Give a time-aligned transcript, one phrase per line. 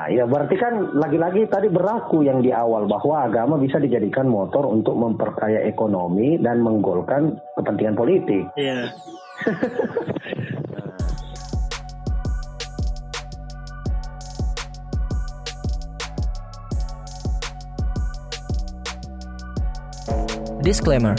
[0.00, 4.64] Nah, ya berarti kan lagi-lagi tadi berlaku yang di awal bahwa agama bisa dijadikan motor
[4.64, 8.48] untuk memperkaya ekonomi dan menggolkan kepentingan politik.
[8.56, 8.96] Iya.
[20.64, 21.12] Disclaimer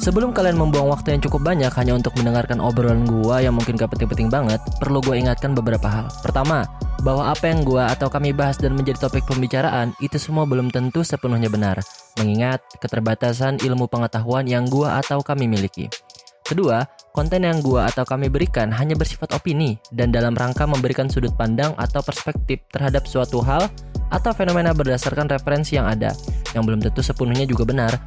[0.00, 3.92] Sebelum kalian membuang waktu yang cukup banyak hanya untuk mendengarkan obrolan gua yang mungkin gak
[3.92, 6.08] penting-penting banget, perlu gue ingatkan beberapa hal.
[6.24, 6.64] Pertama,
[7.00, 11.00] bahwa apa yang gua atau kami bahas dan menjadi topik pembicaraan itu semua belum tentu
[11.02, 11.80] sepenuhnya benar,
[12.20, 15.88] mengingat keterbatasan ilmu pengetahuan yang gua atau kami miliki.
[16.44, 16.82] Kedua,
[17.14, 21.74] konten yang gua atau kami berikan hanya bersifat opini dan dalam rangka memberikan sudut pandang
[21.78, 23.70] atau perspektif terhadap suatu hal
[24.10, 26.10] atau fenomena berdasarkan referensi yang ada,
[26.52, 28.02] yang belum tentu sepenuhnya juga benar.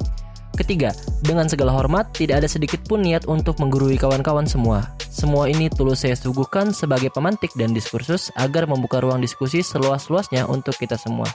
[0.54, 0.94] Ketiga,
[1.26, 4.86] dengan segala hormat, tidak ada sedikit pun niat untuk menggurui kawan-kawan semua.
[5.10, 10.78] Semua ini tulus saya suguhkan sebagai pemantik dan diskursus agar membuka ruang diskusi seluas-luasnya untuk
[10.78, 11.26] kita semua.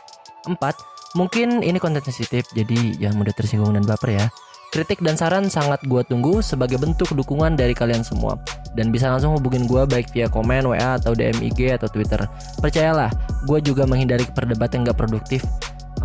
[0.47, 0.79] Empat,
[1.19, 4.25] mungkin ini konten sensitif, jadi jangan mudah tersinggung dan baper ya.
[4.69, 8.37] Kritik dan saran sangat gue tunggu sebagai bentuk dukungan dari kalian semua.
[8.77, 12.21] Dan bisa langsung hubungin gue baik via komen, WA, atau DM IG atau Twitter.
[12.61, 13.09] Percayalah,
[13.49, 15.41] gue juga menghindari perdebatan yang gak produktif.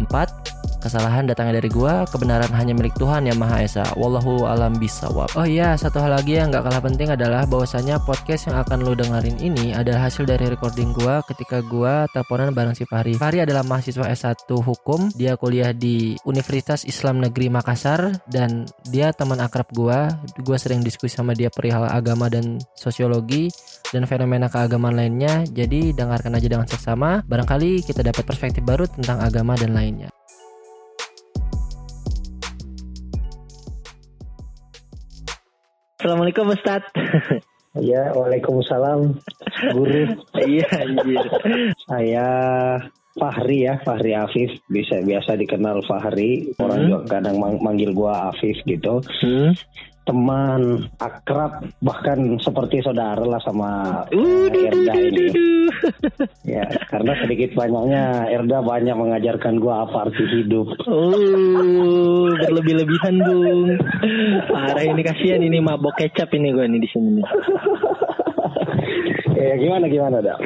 [0.01, 0.33] Empat,
[0.85, 3.89] Kesalahan datangnya dari gua, kebenaran hanya milik Tuhan yang Maha Esa.
[3.97, 5.33] Wallahu alam bisawab.
[5.33, 8.93] Oh iya, satu hal lagi yang gak kalah penting adalah bahwasanya podcast yang akan lu
[8.93, 13.17] dengerin ini adalah hasil dari recording gua ketika gua teleponan bareng si Fahri.
[13.17, 19.41] Fahri adalah mahasiswa S1 Hukum, dia kuliah di Universitas Islam Negeri Makassar dan dia teman
[19.41, 20.13] akrab gua.
[20.45, 23.48] Gua sering diskusi sama dia perihal agama dan sosiologi
[23.89, 25.48] dan fenomena keagamaan lainnya.
[25.48, 30.13] Jadi dengarkan aja dengan seksama, barangkali kita dapat perspektif baru tentang agama dan lainnya.
[36.05, 36.85] Assalamualaikum Ustaz.
[37.81, 39.19] Ya, waalaikumsalam,
[39.75, 40.07] guru.
[40.37, 41.27] Iya anjir.
[41.83, 42.27] Saya
[43.19, 46.55] Fahri ya, Fahri Afif, bisa biasa dikenal Fahri.
[46.61, 46.87] Orang Hmm.
[46.87, 49.03] juga kadang mang- manggil gua Afif gitu.
[49.19, 49.57] Hmm.
[50.05, 53.73] Teman akrab bahkan seperti saudara lah sama
[54.13, 55.27] Uh, Erda ini.
[56.45, 60.77] Ya, karena sedikit banyaknya Erda banyak mengajarkan gua apa arti hidup.
[60.87, 63.81] Oh, berlebih-lebihan bung.
[64.53, 67.11] Parah ini kasihan ini mabok kecap ini gue nih di sini.
[67.20, 67.27] nih.
[69.35, 70.39] Ya gimana gimana dak?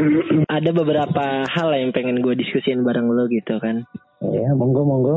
[0.51, 3.87] Ada beberapa hal yang pengen gue diskusin bareng lo gitu kan.
[4.19, 5.17] Ya monggo monggo.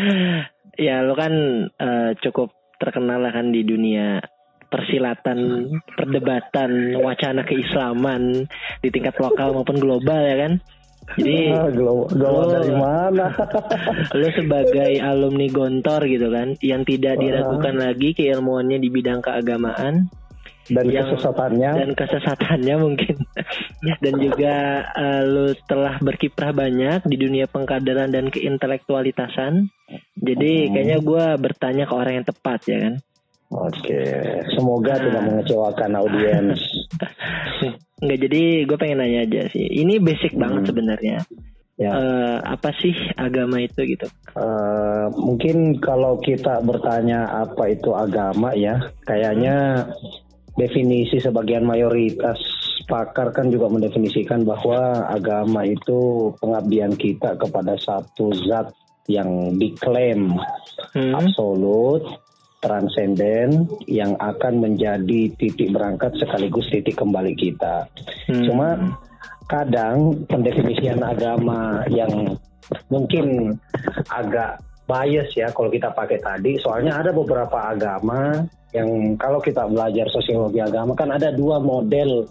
[0.86, 1.32] ya lo kan
[1.68, 4.20] eh, cukup terkenal lah kan di dunia
[4.66, 8.50] persilatan, perdebatan, wacana keislaman
[8.82, 10.52] di tingkat lokal maupun global ya kan.
[11.14, 12.50] Jadi Ah, Oh.
[12.50, 13.30] dari mana?
[14.18, 20.10] lo sebagai alumni Gontor gitu kan, yang tidak diragukan lagi keilmuannya di bidang keagamaan
[20.66, 21.70] Dan Yang- kesesatannya.
[21.76, 23.14] dan kesesatannya mungkin,
[24.04, 24.54] dan juga
[24.88, 29.70] eh, lo telah berkiprah banyak di dunia pengkaderan dan keintelektualitasan.
[30.16, 30.70] Jadi Hmm.
[30.72, 32.94] kayaknya gue bertanya ke orang yang tepat ya kan.
[33.46, 34.02] Oke,
[34.52, 35.02] semoga Nah.
[35.06, 36.58] tidak mengecewakan audiens.
[38.02, 39.64] Enggak jadi gue pengen nanya aja sih.
[39.64, 41.22] Ini basic banget sebenarnya.
[41.76, 41.92] Ya.
[41.92, 44.08] Eh, apa sih agama itu gitu?
[44.32, 49.84] Eh, mungkin kalau kita bertanya apa itu agama ya, kayaknya
[50.56, 52.36] definisi sebagian mayoritas
[52.86, 58.70] pakar kan juga mendefinisikan bahwa agama itu pengabdian kita kepada satu zat
[59.06, 60.34] yang diklaim
[60.96, 61.12] Hmm.
[61.12, 62.04] absolut,
[62.60, 67.84] transenden, yang akan menjadi titik berangkat sekaligus titik kembali kita.
[68.28, 68.44] Hmm.
[68.48, 68.68] Cuma
[69.46, 72.34] kadang pendefinisian agama yang
[72.90, 73.56] mungkin
[74.08, 80.06] agak bias ya kalau kita pakai tadi, soalnya ada beberapa agama yang kalau kita belajar
[80.12, 82.28] sosiologi agama kan ada dua model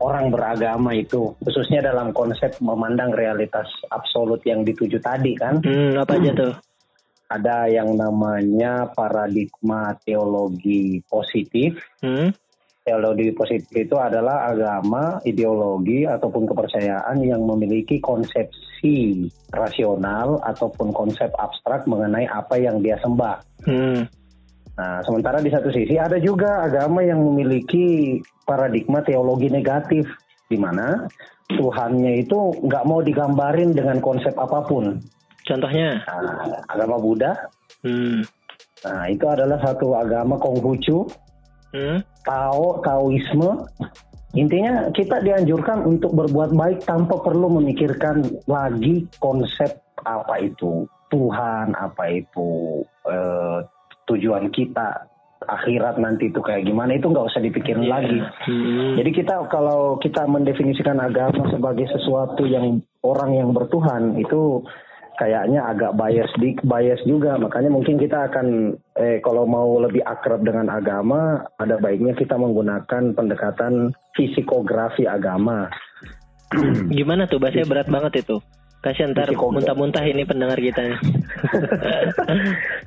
[0.00, 5.60] orang beragama itu, khususnya dalam konsep memandang realitas absolut yang dituju tadi kan.
[5.60, 6.54] Hmm, apa aja tuh?
[7.30, 12.32] Ada yang namanya paradigma teologi positif, Hmm.
[12.80, 21.84] Teologi positif itu adalah agama, ideologi, ataupun kepercayaan yang memiliki konsepsi rasional ataupun konsep abstrak
[21.84, 23.36] mengenai apa yang dia sembah.
[23.68, 24.08] Hmm.
[24.78, 30.06] Nah, sementara di satu sisi ada juga agama yang memiliki paradigma teologi negatif,
[30.46, 31.06] di mana
[31.50, 35.02] Tuhannya itu nggak mau digambarin dengan konsep apa pun.
[35.42, 35.98] Contohnya?
[36.06, 37.34] Nah, agama Buddha,
[37.82, 38.22] Hmm.
[38.86, 41.10] nah itu adalah satu agama Konghucu,
[41.70, 42.02] Hmm.
[42.26, 43.66] Tao, Taoisme,
[44.34, 52.04] intinya kita dianjurkan untuk berbuat baik tanpa perlu memikirkan lagi konsep apa itu Tuhan, apa
[52.10, 53.58] itu eh,
[54.10, 55.06] tujuan kita
[55.40, 57.92] akhirat nanti itu kayak gimana itu nggak usah dipikirin Iya.
[57.96, 58.18] lagi.
[58.44, 58.92] Hmm.
[59.00, 64.60] Jadi kita kalau kita mendefinisikan agama sebagai sesuatu yang orang yang bertuhan itu
[65.16, 67.40] kayaknya agak bias di bias juga.
[67.40, 73.16] Makanya mungkin kita akan eh kalau mau lebih akrab dengan agama ada baiknya kita menggunakan
[73.16, 75.72] pendekatan fisikografi agama.
[76.92, 78.36] Gimana tuh bahasanya berat banget itu.
[78.80, 80.96] Kasih ntar muntah-muntah ini pendengar kita.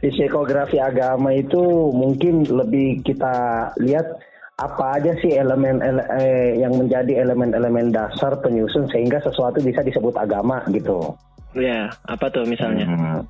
[0.02, 4.18] Fisikografi agama itu mungkin lebih kita lihat
[4.58, 10.18] apa aja sih elemen ele- eh, yang menjadi elemen-elemen dasar penyusun sehingga sesuatu bisa disebut
[10.18, 11.14] agama gitu.
[11.54, 12.90] ya, apa tuh misalnya?
[12.90, 13.22] Hmm.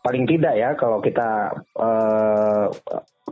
[0.00, 2.66] Paling tidak ya kalau kita eh,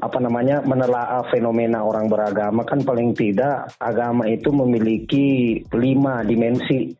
[0.00, 6.99] apa namanya menelaah fenomena orang beragama kan paling tidak agama itu memiliki lima dimensi.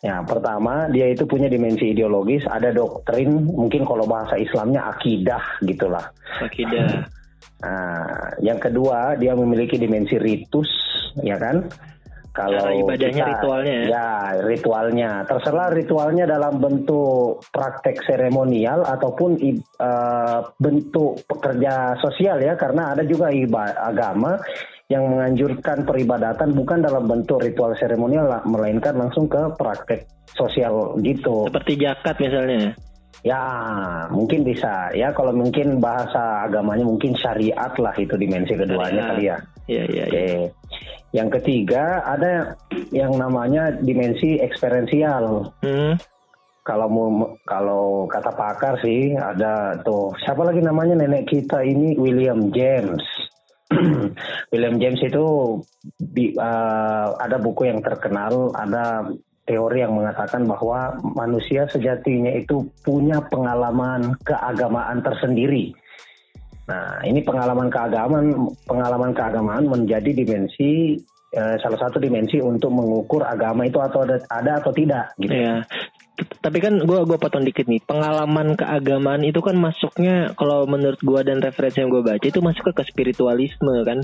[0.00, 6.08] Ya, pertama dia itu punya dimensi ideologis, ada doktrin, mungkin kalau bahasa Islamnya akidah gitulah.
[6.40, 7.04] Akidah.
[7.60, 10.68] Nah, yang kedua dia memiliki dimensi ritus,
[11.20, 11.68] ya kan?
[12.32, 13.84] Kalau Cara ibadahnya, ritualnya ya?
[13.90, 14.08] ya
[14.46, 15.10] ritualnya.
[15.28, 23.28] Terserah ritualnya dalam bentuk praktek seremonial ataupun eh, bentuk pekerja sosial ya, karena ada juga
[23.76, 24.40] agama
[24.90, 31.46] yang menganjurkan peribadatan bukan dalam bentuk ritual seremonial lah, melainkan langsung ke praktek sosial gitu.
[31.46, 32.74] Seperti jakat misalnya.
[33.22, 33.42] Ya,
[34.10, 34.90] mungkin bisa.
[34.90, 39.36] Ya, kalau mungkin bahasa agamanya mungkin syariat lah itu dimensi keduanya kali ya.
[39.70, 40.18] Iya, iya, Oke.
[40.18, 40.48] iya.
[41.10, 42.58] Yang ketiga ada
[42.90, 45.54] yang namanya dimensi eksperiensial.
[45.62, 45.94] Hmm.
[46.66, 47.08] Kalau mau
[47.46, 53.29] kalau kata pakar sih ada tuh siapa lagi namanya nenek kita ini William James.
[54.52, 55.24] William James itu
[55.96, 59.08] di- eh, ada buku yang terkenal, ada
[59.48, 65.74] teori yang mengatakan bahwa manusia sejatinya itu punya pengalaman keagamaan tersendiri.
[66.70, 70.94] Nah, ini pengalaman keagamaan, pengalaman keagamaan menjadi dimensi
[71.34, 75.34] eh, salah satu dimensi untuk mengukur agama itu atau ada, ada atau tidak gitu.
[75.34, 75.66] Iya.
[76.40, 77.80] Tapi kan gua gua potong dikit nih.
[77.84, 82.72] Pengalaman keagamaan itu kan masuknya kalau menurut gua dan referensi yang gua baca itu masuk
[82.72, 84.00] ke spiritualisme kan.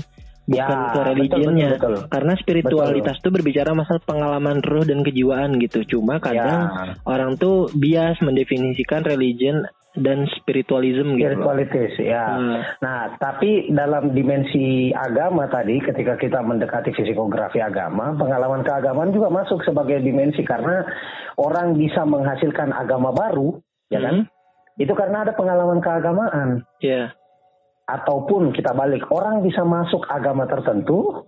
[0.47, 1.69] Bukan Ya, ke betul, religionnya.
[1.75, 2.07] betul, betul.
[2.07, 5.83] Karena spiritualitas itu berbicara masalah pengalaman roh dan kejiwaan gitu.
[5.83, 6.95] Cuma kadang Ya.
[7.03, 9.67] orang tuh bias mendefinisikan religion
[9.97, 11.25] dan spiritualism gitu.
[11.25, 12.25] Spiritualitas ya.
[12.37, 12.59] Hmm.
[12.81, 19.65] Nah, tapi dalam dimensi agama tadi, ketika kita mendekati fisikografi agama, pengalaman keagamaan juga masuk
[19.65, 20.85] sebagai dimensi karena
[21.37, 23.57] orang bisa menghasilkan agama baru,
[23.89, 24.25] ya kan?
[24.25, 24.77] Hmm.
[24.77, 26.61] Itu karena ada pengalaman keagamaan.
[26.79, 27.17] Iya.
[27.87, 31.25] Ataupun kita balik, orang bisa masuk agama tertentu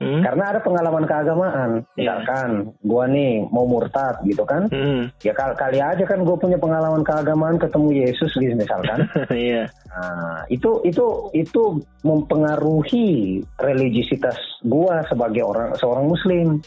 [0.00, 0.24] Hmm.
[0.24, 1.70] karena ada pengalaman keagamaan.
[1.92, 2.24] Iya.
[2.24, 4.64] Misalkan, gua nih mau murtad gitu kan?
[4.72, 5.12] Hmm.
[5.20, 9.04] Ya kal- kali aja kan gue punya pengalaman keagamaan ketemu Yesus gitu misalkan.
[9.28, 9.68] Iya.
[9.92, 16.64] Nah, itu itu itu mempengaruhi religiositas gua sebagai orang seorang muslim.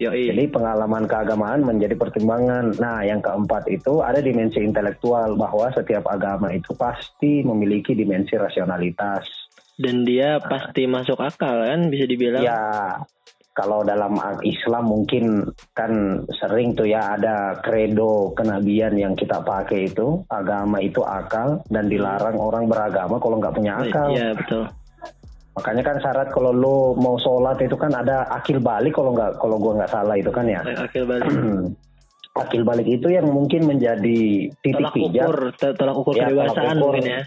[0.00, 0.32] Yoi.
[0.32, 2.72] Jadi pengalaman keagamaan menjadi pertimbangan.
[2.80, 9.28] Nah, yang keempat itu ada dimensi intelektual bahwa setiap agama itu pasti memiliki dimensi rasionalitas.
[9.80, 12.44] Dan dia pasti masuk akal kan bisa dibilang.
[12.44, 12.60] Ya,
[13.50, 15.42] kalau dalam Islam mungkin
[15.72, 15.92] kan
[16.36, 22.36] sering tuh ya ada kredo kenabian yang kita pakai itu agama itu akal dan dilarang
[22.36, 24.12] orang beragama kalau nggak punya akal.
[24.12, 24.64] Iya betul.
[25.50, 29.56] Makanya kan syarat kalau lo mau sholat itu kan ada akil balik kalau nggak kalau
[29.58, 30.60] gua nggak salah itu kan ya.
[30.62, 31.26] Akil balik.
[32.40, 34.20] akil balik itu yang mungkin menjadi
[34.62, 36.84] titik Tolak ukur, te- tolak ukur Ya, tolak kedewasaan ukur.
[36.94, 37.20] mungkin ya.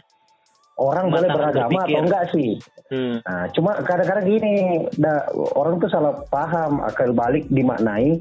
[0.78, 1.94] Orang boleh Matang beragama berpikir.
[1.94, 2.52] atau enggak sih.
[2.90, 3.16] Hmm.
[3.26, 4.54] Nah, cuma kadang-kadang gini,
[4.98, 8.18] da- orang tuh salah paham akal balik dimaknai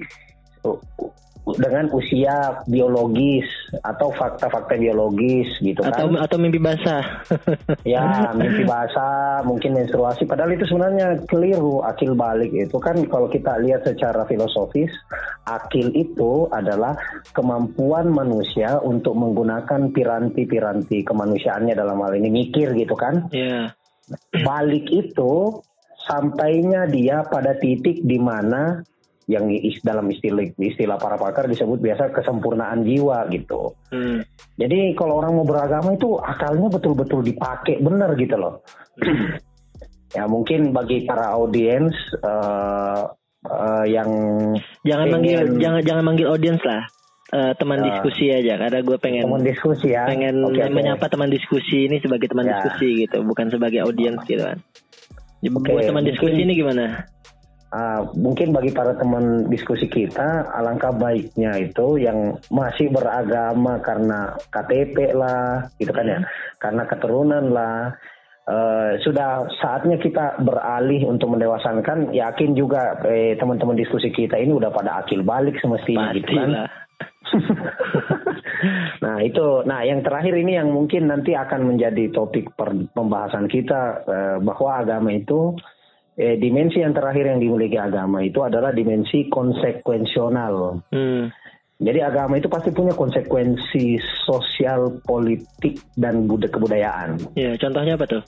[1.43, 3.43] dengan usia biologis
[3.83, 6.23] atau fakta-fakta biologis gitu Atau kan.
[6.23, 7.03] atau mimpi basah.
[7.83, 10.23] Ya, mimpi basah, mungkin menstruasi.
[10.23, 11.83] Padahal itu sebenarnya keliru.
[11.83, 14.93] Akil balik itu kan kalau kita lihat secara filosofis,
[15.43, 16.95] akil itu adalah
[17.35, 23.27] kemampuan manusia untuk menggunakan piranti-piranti kemanusiaannya dalam hal ini mikir gitu kan.
[23.35, 23.75] Iya.
[24.47, 25.59] Balik itu
[26.07, 28.83] sampainya dia pada titik di mana
[29.27, 33.75] yang is- dalam istilah istilah para pakar disebut biasa kesempurnaan jiwa gitu.
[33.89, 34.23] Hmm.
[34.55, 38.63] Jadi kalau orang mau beragama itu akalnya betul-betul dipakai benar gitu loh.
[40.13, 43.03] ya mungkin bagi para audiens eh,
[43.45, 44.11] eh, yang
[44.83, 46.83] Jangan Pengen- manggil jangan jangan manggil audiens lah.
[47.33, 47.85] Eh, teman Ya.
[47.89, 50.69] diskusi aja karena gue pengen teman diskusi ya, pengen oke.
[50.69, 52.61] menyapa teman diskusi ini sebagai teman Ya.
[52.61, 54.61] diskusi gitu, bukan sebagai audiens gitu kan.
[55.41, 57.09] Oke, Buat teman mungkin- diskusi ini gimana?
[57.73, 65.17] Ah, mungkin bagi para teman diskusi kita, alangkah baiknya itu yang masih beragama karena KTP
[65.17, 66.21] lah, gitu kan ya,
[66.61, 67.97] karena keturunan lah,
[68.43, 72.11] Uh, sudah saatnya kita beralih untuk mendewasankan.
[72.11, 76.51] Yakin juga eh, teman-teman diskusi kita ini udah pada akil balik semestinya gitu kan.
[79.07, 82.51] nah itu, nah yang terakhir ini yang mungkin nanti akan menjadi topik
[82.91, 85.55] pembahasan kita uh, bahwa agama itu
[86.17, 90.85] eh, dimensi yang terakhir yang dimiliki agama itu adalah dimensi konsekuensional.
[90.93, 91.33] Hmm.
[91.83, 97.11] Jadi agama itu pasti punya konsekuensi sosial, politik, dan budaya kebudayaan.
[97.35, 98.23] Ya, contohnya apa tuh?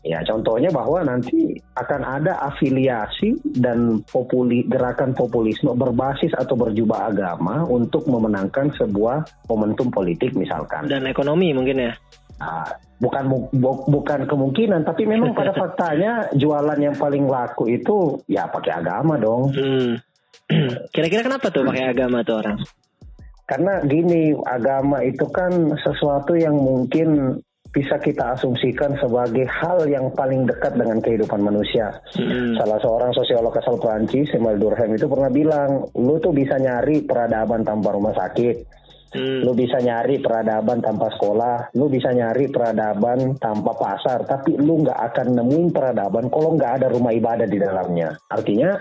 [0.00, 7.68] Ya, contohnya bahwa nanti akan ada afiliasi dan populi, gerakan populisme berbasis atau berjubah agama
[7.68, 10.88] untuk memenangkan sebuah momentum politik misalkan.
[10.88, 11.92] Dan ekonomi mungkin ya?
[12.40, 12.64] Nah,
[12.96, 13.38] bukan bu,
[13.84, 19.52] bukan kemungkinan, tapi memang pada faktanya jualan yang paling laku itu ya pakai agama dong.
[19.52, 20.00] Hmm.
[20.96, 22.58] Kira-kira kenapa tuh pakai agama tuh orang?
[23.44, 25.50] Karena gini, agama itu kan
[25.82, 27.38] sesuatu yang mungkin
[27.70, 31.94] bisa kita asumsikan sebagai hal yang paling dekat dengan kehidupan manusia.
[32.18, 32.58] Hmm.
[32.58, 37.62] Salah seorang sosiolog asal Prancis, Emile Durkheim itu pernah bilang, lu tuh bisa nyari peradaban
[37.62, 38.79] tanpa rumah sakit.
[39.10, 39.42] Hmm.
[39.42, 45.00] Lu bisa nyari peradaban tanpa sekolah, lu bisa nyari peradaban tanpa pasar, tapi lu nggak
[45.10, 48.14] akan nemuin peradaban kalau nggak ada rumah ibadah di dalamnya.
[48.30, 48.78] Artinya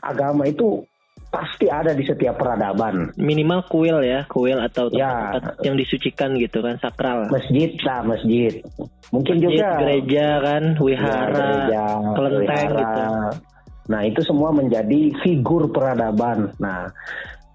[0.00, 0.80] agama itu
[1.28, 3.12] pasti ada di setiap peradaban.
[3.20, 5.36] Minimal kuil ya, kuil atau ya.
[5.36, 7.28] tempat yang disucikan gitu kan, sakral.
[7.28, 8.64] Masjid lah, masjid.
[9.12, 12.80] Mungkin masjid, juga gereja kan, wihara, ya, kelenteng wihara.
[12.80, 13.04] gitu.
[13.86, 16.50] Nah, itu semua menjadi figur peradaban.
[16.58, 16.90] Nah,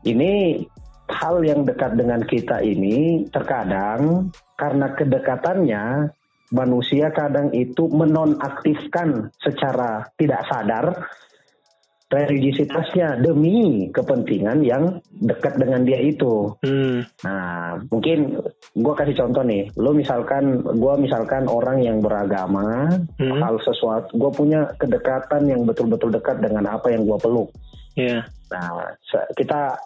[0.07, 0.63] ini
[1.11, 5.83] hal yang dekat dengan kita ini terkadang karena kedekatannya
[6.51, 10.85] manusia kadang itu menonaktifkan secara tidak sadar
[12.11, 16.51] religiositasnya demi kepentingan yang dekat dengan dia itu.
[16.59, 17.07] Hmm.
[17.23, 18.35] Nah, mungkin
[18.75, 23.39] gue kasih contoh nih, lo misalkan gue misalkan orang yang beragama, hmm.
[23.39, 27.47] hal sesuatu, gue punya kedekatan yang betul-betul dekat dengan apa yang gue peluk.
[27.95, 28.27] Yeah.
[28.51, 28.91] Nah,
[29.39, 29.79] kita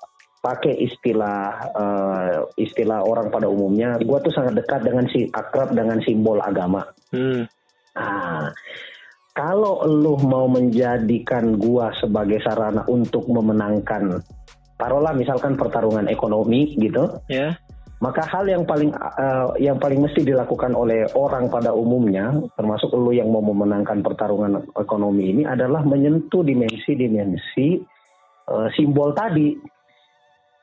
[0.46, 5.98] pakai istilah uh, istilah orang pada umumnya, gue tuh sangat dekat dengan si akrab dengan
[6.06, 6.86] simbol agama.
[7.10, 7.50] Hmm.
[7.98, 8.54] Nah,
[9.36, 14.24] kalau lu mau menjadikan gua sebagai sarana untuk memenangkan
[14.80, 17.52] taruhlah misalkan pertarungan ekonomi gitu ya yeah.
[18.04, 23.16] maka hal yang paling uh, yang paling mesti dilakukan oleh orang pada umumnya termasuk lu
[23.16, 27.80] yang mau memenangkan pertarungan ekonomi ini adalah menyentuh dimensi-dimensi
[28.52, 29.56] uh, simbol tadi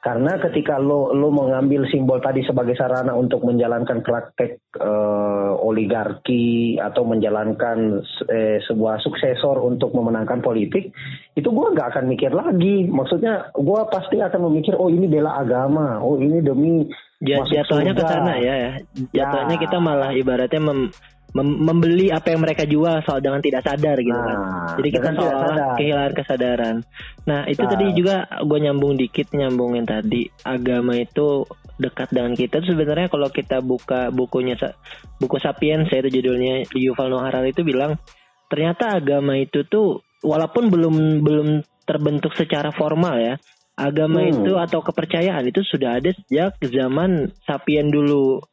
[0.03, 7.07] karena ketika lo lo mengambil simbol tadi sebagai sarana untuk menjalankan praktek uh, oligarki atau
[7.07, 10.91] menjalankan eh, sebuah suksesor untuk memenangkan politik,
[11.39, 12.91] itu gue nggak akan mikir lagi.
[12.91, 16.91] Maksudnya gue pasti akan memikir, oh ini bela agama, oh ini demi
[17.23, 18.73] jatuhnya ke sana ya, ya.
[19.15, 19.63] Jatuhnya ya.
[19.63, 20.91] kita malah ibaratnya mem
[21.33, 24.37] mem membeli apa yang mereka jual soal dengan tidak sadar gitu kan.
[24.37, 24.77] nah, kan.
[24.81, 26.77] Jadi kita seolah kehilangan kesadaran.
[27.25, 27.71] Nah itu nah.
[27.73, 31.49] tadi juga gue nyambung dikit nyambungin tadi agama itu
[31.81, 32.61] dekat dengan kita.
[32.61, 34.61] Sebenarnya kalau kita buka bukunya
[35.17, 37.97] buku Sapiens ya itu judulnya Yuval Noah Harari itu bilang
[38.53, 41.49] ternyata agama itu tuh walaupun belum belum
[41.89, 43.35] terbentuk secara formal ya.
[43.73, 44.45] Agama hmm.
[44.45, 48.45] itu atau kepercayaan itu sudah ada sejak zaman Sapien dulu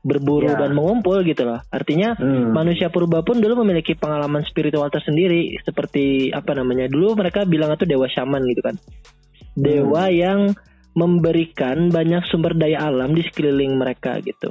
[0.00, 0.56] berburu ya.
[0.56, 1.60] dan mengumpul gitu loh.
[1.68, 2.56] Artinya hmm.
[2.56, 6.88] manusia purba pun dulu memiliki pengalaman spiritual tersendiri seperti apa namanya?
[6.88, 8.76] Dulu mereka bilang itu dewa shaman gitu kan.
[9.56, 10.16] Dewa hmm.
[10.16, 10.40] yang
[10.96, 14.50] memberikan banyak sumber daya alam di sekeliling mereka gitu.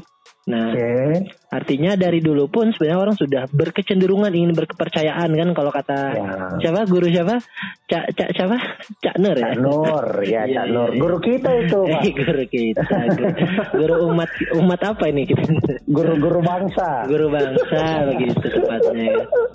[0.50, 1.29] Nah, okay.
[1.53, 6.34] artinya dari dulu pun sebenarnya orang sudah berkecenderungan ingin berkepercayaan kan kalau kata ya.
[6.58, 7.38] siapa guru siapa?
[7.86, 8.58] Cak Cak siapa?
[8.98, 9.53] Cak Nur ya.
[9.53, 10.89] Cak Nur ya Cak iya, Nur.
[10.89, 11.00] Iya.
[11.06, 12.01] Guru kita itu, Pak.
[12.18, 12.82] guru kita.
[12.82, 13.29] Guru,
[13.77, 15.44] guru umat umat apa ini kita?
[15.96, 17.06] Guru-guru bangsa.
[17.06, 19.13] Guru bangsa begitu tepatnya.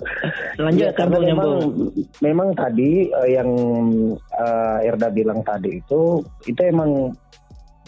[0.63, 1.59] Lanjut ya, kamu nyambung.
[2.23, 3.49] Memang tadi uh, yang
[4.31, 7.11] uh, Erda bilang tadi itu itu emang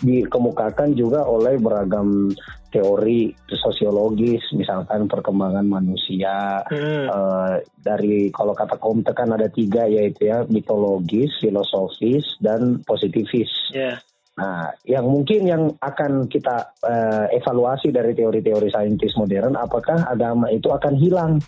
[0.02, 2.30] dikemukakan juga oleh beragam
[2.68, 7.06] teori sosiologis misalkan perkembangan manusia hmm.
[7.08, 13.50] uh, dari kalau kata Comte kan ada tiga yaitu ya mitologis, filosofis dan positivis.
[13.72, 14.04] Yeah.
[14.38, 20.70] Nah, yang mungkin yang akan kita uh, evaluasi dari teori-teori saintis modern, apakah agama itu
[20.70, 21.42] akan hilang?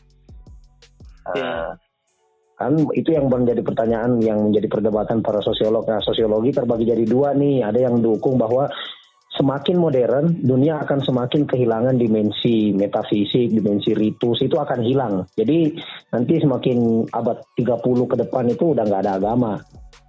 [1.30, 1.78] Uh,
[2.60, 7.32] kan itu yang menjadi pertanyaan yang menjadi perdebatan para sosiolog nah sosiologi terbagi jadi dua
[7.32, 8.68] nih ada yang dukung bahwa
[9.30, 15.70] semakin modern dunia akan semakin kehilangan dimensi metafisik dimensi ritus itu akan hilang jadi
[16.10, 19.54] nanti semakin abad 30 ke depan itu udah nggak ada agama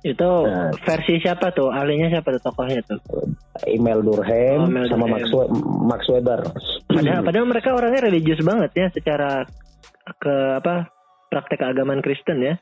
[0.01, 1.69] Itu nah, versi siapa tuh?
[1.69, 2.97] Ahlinya siapa tuh tokohnya tuh?
[3.69, 5.29] Email Durkheim oh, sama Max,
[5.61, 6.41] Max Weber.
[6.89, 9.45] Padahal, padahal mereka orangnya religius banget ya secara
[10.17, 10.89] ke apa
[11.29, 12.57] praktek keagamaan Kristen ya.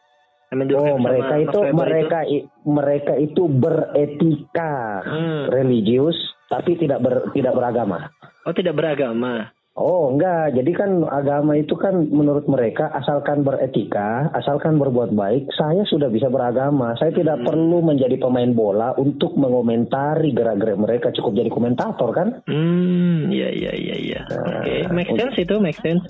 [0.51, 2.49] Oh, mereka itu mereka itu.
[2.65, 5.53] mereka itu beretika hmm.
[5.53, 6.17] religius
[6.49, 8.09] tapi tidak ber, tidak beragama.
[8.49, 9.53] Oh, tidak beragama.
[9.79, 15.87] Oh enggak, jadi kan agama itu kan menurut mereka asalkan beretika, asalkan berbuat baik, saya
[15.87, 16.99] sudah bisa beragama.
[16.99, 17.47] Saya tidak hmm.
[17.47, 22.43] perlu menjadi pemain bola untuk mengomentari gerak-gerik mereka, cukup jadi komentator kan?
[22.51, 24.21] Hmm, iya iya iya iya.
[24.27, 24.81] Nah, Oke, okay.
[24.91, 26.03] make sense itu, make sense.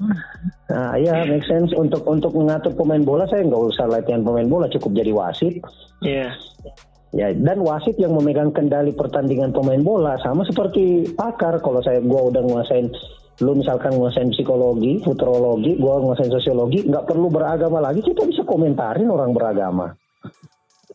[0.73, 4.73] Nah, iya make sense untuk untuk mengatur pemain bola saya nggak usah latihan pemain bola,
[4.73, 5.61] cukup jadi wasit.
[6.01, 6.33] Iya.
[6.33, 6.88] Yeah.
[7.09, 11.57] Ya, dan wasit yang memegang kendali pertandingan pemain bola sama seperti pakar.
[11.65, 12.93] Kalau saya gua udah nguasain
[13.39, 19.09] lu misalkan nguasain psikologi, futurologi, gua nguasain sosiologi, nggak perlu beragama lagi, kita bisa komentarin
[19.09, 19.95] orang beragama.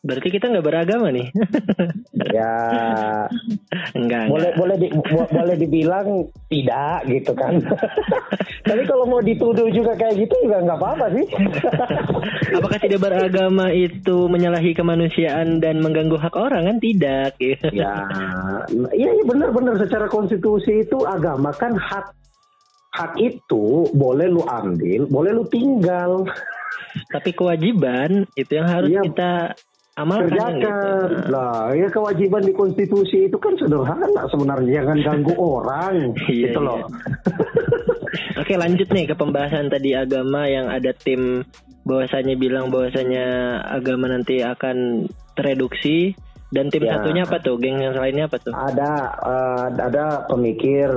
[0.04, 1.32] Berarti kita nggak beragama nih?
[2.36, 2.56] ya,
[3.96, 4.28] enggak.
[4.28, 4.60] Boleh enggak.
[4.60, 4.88] boleh di,
[5.32, 6.08] boleh dibilang
[6.52, 7.56] tidak gitu kan.
[8.68, 11.26] Tapi kalau mau dituduh juga kayak gitu juga nggak apa-apa sih.
[12.60, 17.40] Apakah tidak beragama itu menyalahi kemanusiaan dan mengganggu hak orang kan tidak?
[17.40, 18.04] ya,
[18.92, 22.12] iya ya, benar-benar secara konstitusi itu agama kan hak
[22.92, 26.28] hak itu boleh lu ambil, boleh lu tinggal.
[27.08, 29.34] Tapi kewajiban itu yang harus iya, kita
[29.98, 30.30] amalkan.
[30.30, 31.08] Kerjakan.
[31.10, 31.30] Gitu.
[31.30, 36.14] Lah, ya kewajiban di konstitusi itu kan sederhana sebenarnya, jangan ganggu orang.
[36.30, 36.82] iya, gitu loh.
[36.86, 38.38] Iya.
[38.42, 41.42] Oke, lanjut nih ke pembahasan tadi agama yang ada tim
[41.84, 46.14] bahwasanya bilang bahwasanya agama nanti akan tereduksi
[46.54, 46.98] dan tim ya.
[47.02, 47.58] satunya apa tuh?
[47.58, 48.54] Geng yang lainnya apa tuh?
[48.54, 50.90] Ada uh, ada pemikir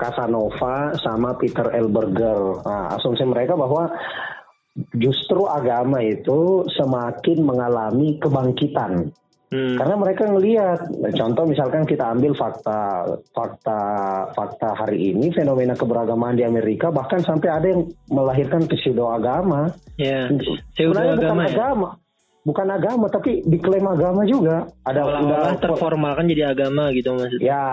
[0.00, 2.64] Casanova sama Peter Elberger.
[2.64, 3.92] Nah, asumsi mereka bahwa
[4.98, 9.14] justru agama itu semakin mengalami kebangkitan.
[9.54, 9.78] Hmm.
[9.78, 10.78] Karena mereka ngelihat,
[11.14, 13.80] contoh misalkan kita ambil fakta fakta
[14.34, 19.70] fakta hari ini fenomena keberagamaan di Amerika bahkan sampai ada yang melahirkan pseudo agama.
[19.94, 20.26] Yeah.
[20.74, 21.46] Sebenarnya bukan ya?
[21.54, 21.88] agama,
[22.42, 24.66] bukan agama tapi diklaim agama juga.
[24.82, 27.46] Ada udah terformalkan jadi agama gitu maksudnya.
[27.46, 27.66] Ya,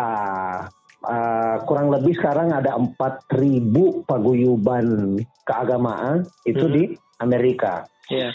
[1.05, 6.73] uh, kurang lebih sekarang ada 4.000 paguyuban keagamaan itu hmm.
[6.73, 6.83] di
[7.21, 7.85] Amerika.
[8.09, 8.33] Yeah.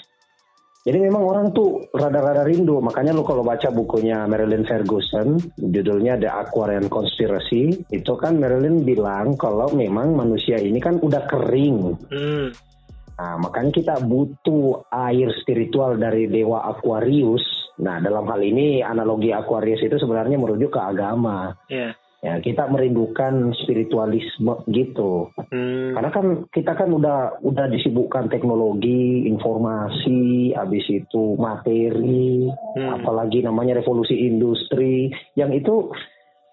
[0.86, 2.78] Jadi memang orang tuh rada-rada rindu.
[2.78, 9.34] Makanya lo kalau baca bukunya Marilyn Ferguson, judulnya The Aquarian Conspiracy, itu kan Marilyn bilang
[9.34, 11.78] kalau memang manusia ini kan udah kering.
[12.06, 12.54] Hmm.
[13.18, 17.42] Nah, makanya kita butuh air spiritual dari dewa Aquarius.
[17.82, 21.50] Nah, dalam hal ini analogi Aquarius itu sebenarnya merujuk ke agama.
[21.66, 25.94] Yeah ya kita merindukan spiritualisme gitu hmm.
[25.94, 32.90] karena kan kita kan udah udah disibukkan teknologi informasi habis itu materi hmm.
[32.98, 35.06] apalagi namanya revolusi industri
[35.38, 35.94] yang itu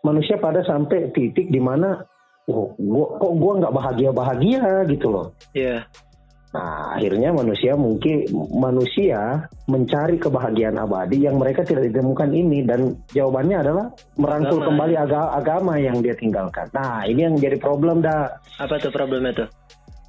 [0.05, 2.05] manusia pada sampai titik di mana
[2.45, 5.89] oh gua kok gua nggak bahagia bahagia gitu loh yeah.
[6.53, 13.57] Nah, akhirnya manusia mungkin manusia mencari kebahagiaan abadi yang mereka tidak ditemukan ini dan jawabannya
[13.57, 13.85] adalah
[14.21, 14.67] merangkul agama.
[14.69, 16.69] kembali aga agama yang dia tinggalkan.
[16.69, 18.37] Nah, ini yang jadi problem dah.
[18.61, 19.49] Apa tuh problemnya tuh?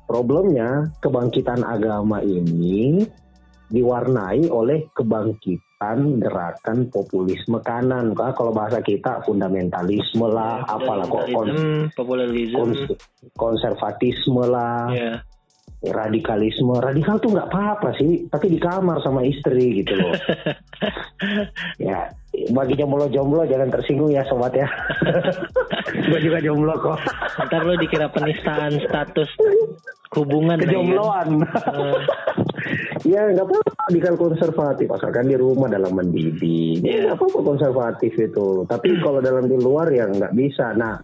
[0.04, 3.08] Problemnya kebangkitan agama ini
[3.72, 8.12] diwarnai oleh kebangkitan gerakan populisme kanan.
[8.12, 11.48] Kalau bahasa kita fundamentalisme lah, ya, apalah kok kon
[13.32, 14.92] konservatisme lah.
[14.92, 15.24] Ya
[15.90, 16.78] radikalisme.
[16.80, 20.14] Radikal tuh nggak apa-apa sih tapi di kamar sama istri gitu loh.
[21.80, 22.12] Ya
[22.52, 24.68] bagi jomblo-jomblo jangan tersinggung ya sobat ya.
[26.10, 26.98] Gue juga jomblo kok.
[27.48, 29.30] Ntar lo dikira penistaan status
[30.14, 31.42] hubungan kejombloan
[33.02, 33.70] ya, ya nggak apa-apa.
[33.90, 34.86] Radikal konservatif.
[34.94, 38.64] Asalkan di rumah dalam mendidik ya nggak apa-apa konservatif itu.
[38.66, 40.72] Tapi kalau dalam di luar ya nggak bisa.
[40.78, 40.98] Nah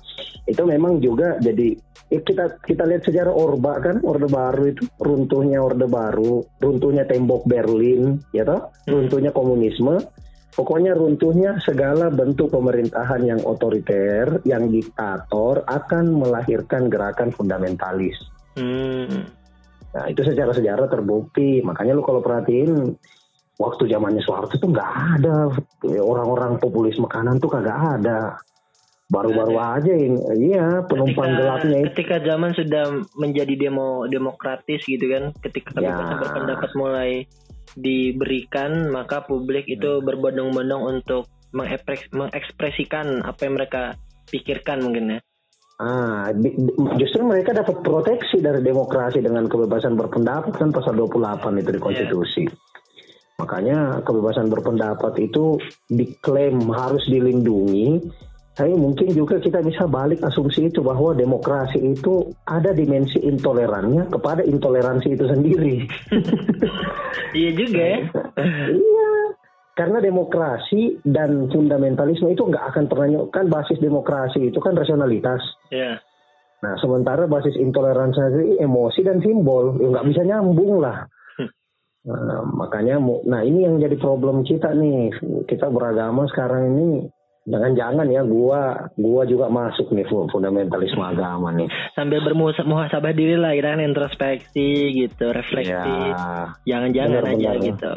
[0.46, 1.74] itu memang juga jadi
[2.10, 4.02] ya kita kita lihat sejarah Orba kan?
[4.06, 4.86] Orde Baru itu.
[5.02, 6.46] Runtuhnya Orde Baru.
[6.62, 8.70] Runtuhnya tembok Berlin ya toh?
[8.86, 9.06] Hmm.
[9.06, 9.98] runtuhnya komunisme
[10.54, 18.18] pokoknya runtuhnya segala bentuk pemerintahan yang otoriter yang diktator akan melahirkan gerakan fundamentalis.
[18.58, 19.30] Hmm.
[19.90, 21.62] nah itu secara sejarah terbukti.
[21.62, 22.94] Makanya lu kalau perhatiin
[23.58, 25.50] waktu zamannya Soeharto itu nggak ada.
[25.98, 28.38] Orang-orang populisme kanan tuh kagak ada.
[29.10, 31.86] Baru-baru aja yang iya penumpang ketika, gelapnya itu.
[31.90, 32.84] ketika zaman sudah
[33.18, 35.34] menjadi demo demokratis gitu kan.
[35.42, 36.20] Ketika kebebasan ya.
[36.22, 37.10] berpendapat mulai
[37.76, 40.06] diberikan maka publik itu hmm.
[40.06, 43.82] berbondong-bondong untuk mengekspresikan apa yang mereka
[44.30, 45.20] pikirkan mungkin ya
[45.80, 46.52] Ah, di,
[47.00, 52.44] justru mereka dapat proteksi dari demokrasi dengan kebebasan berpendapat kan pasal 28 itu di konstitusi.
[52.44, 52.70] Yeah.
[53.40, 55.56] Makanya kebebasan berpendapat itu
[55.88, 57.96] diklaim harus dilindungi.
[58.50, 64.42] Tapi mungkin juga kita bisa balik asumsi itu bahwa demokrasi itu ada dimensi intolerannya kepada
[64.42, 65.76] intoleransi itu sendiri.
[67.38, 67.98] iya juga ya.
[68.74, 69.10] iya.
[69.78, 75.40] Karena demokrasi dan fundamentalisme itu nggak akan pernah kan basis demokrasi itu kan rasionalitas.
[75.70, 76.02] Iya.
[76.60, 81.06] Nah sementara basis intoleransi itu emosi dan simbol, ya nggak bisa nyambung lah.
[82.00, 82.96] Nah, makanya,
[83.28, 85.12] nah ini yang jadi problem kita nih.
[85.44, 87.04] Kita beragama sekarang ini
[87.48, 91.68] jangan-jangan ya gua gua juga masuk nih fundamentalisme agama nih.
[91.96, 95.72] Sambil bermuhasabah diri lah, kita kan introspeksi gitu, refleksi.
[95.72, 97.94] Ya, jangan-jangan aja gitu.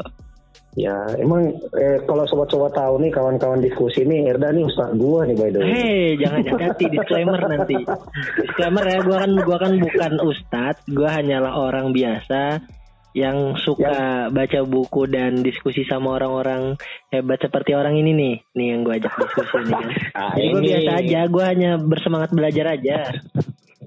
[0.74, 5.38] Ya, emang eh, kalau sobat-sobat tahu nih kawan-kawan diskusi nih, Erda nih ustaz gua nih
[5.38, 5.70] by the way.
[5.70, 7.78] Hei, jangan ganti disclaimer nanti.
[8.42, 12.58] Disclaimer ya, gua kan gua kan bukan ustaz, gua hanyalah orang biasa
[13.14, 14.34] yang suka ya.
[14.34, 16.74] baca buku dan diskusi sama orang-orang
[17.14, 18.34] hebat seperti orang ini nih.
[18.58, 19.88] Nih yang gue ajak diskusi ini kan.
[20.18, 23.14] Ah, jadi gue biasa aja gue hanya bersemangat belajar aja.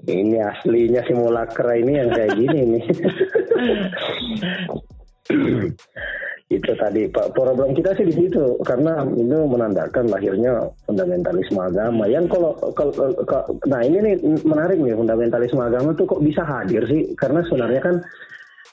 [0.08, 2.84] Ini aslinya simulacra ini yang kayak gini nih.
[6.48, 7.36] Itu tadi pak.
[7.36, 12.08] Problem kita sih di situ karena itu menandakan lahirnya fundamentalisme agama.
[12.08, 12.92] Yang kalau, kalau,
[13.28, 14.16] kalau nah ini nih
[14.48, 17.12] menarik nih fundamentalisme agama tuh kok bisa hadir sih?
[17.20, 18.00] Karena sebenarnya kan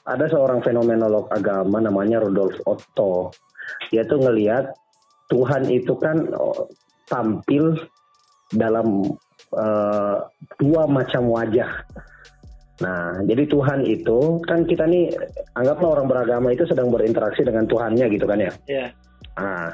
[0.06, 3.34] ada seorang fenomenolog agama namanya Rudolf Otto.
[3.90, 4.70] Dia tuh ngelihat
[5.26, 6.70] Tuhan itu kan oh,
[7.10, 7.74] tampil
[8.54, 9.10] dalam
[9.54, 10.16] uh,
[10.62, 11.82] dua macam wajah.
[12.76, 15.10] Nah, jadi Tuhan itu kan kita nih
[15.56, 18.52] anggaplah orang beragama itu sedang berinteraksi dengan Tuhannya gitu kan ya.
[18.68, 18.78] Iya.
[18.86, 18.88] Yeah.
[19.36, 19.68] Nah,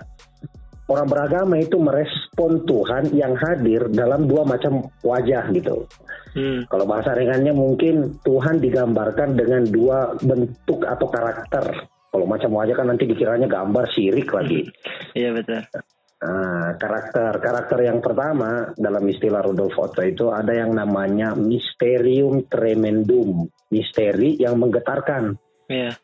[0.88, 5.84] orang beragama itu merespon Tuhan yang hadir dalam dua macam wajah gitu.
[6.32, 6.64] Hmm.
[6.68, 11.64] Kalau bahasa ringannya mungkin Tuhan digambarkan dengan dua bentuk atau karakter.
[12.12, 14.68] Kalau macam wajah kan nanti dikiranya gambar sirik lagi.
[15.16, 15.64] Iya betul.
[16.22, 23.48] Nah, karakter karakter yang pertama dalam istilah Rudolf Otto itu ada yang namanya mysterium tremendum,
[23.72, 25.34] misteri yang menggetarkan.
[25.66, 25.96] Iya.